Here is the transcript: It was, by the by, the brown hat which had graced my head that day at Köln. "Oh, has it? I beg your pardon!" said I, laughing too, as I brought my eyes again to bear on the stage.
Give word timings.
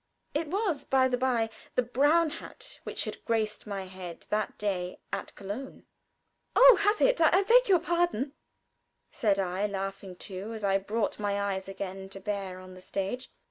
It 0.33 0.47
was, 0.47 0.83
by 0.83 1.07
the 1.07 1.15
by, 1.15 1.51
the 1.75 1.83
brown 1.83 2.31
hat 2.31 2.79
which 2.85 3.03
had 3.03 3.23
graced 3.23 3.67
my 3.67 3.85
head 3.85 4.25
that 4.31 4.57
day 4.57 4.97
at 5.13 5.31
Köln. 5.35 5.83
"Oh, 6.55 6.77
has 6.79 7.01
it? 7.01 7.21
I 7.21 7.43
beg 7.43 7.69
your 7.69 7.77
pardon!" 7.77 8.33
said 9.11 9.37
I, 9.37 9.67
laughing 9.67 10.15
too, 10.15 10.53
as 10.55 10.63
I 10.63 10.79
brought 10.79 11.19
my 11.19 11.39
eyes 11.39 11.67
again 11.69 12.09
to 12.09 12.19
bear 12.19 12.57
on 12.57 12.73
the 12.73 12.81
stage. 12.81 13.29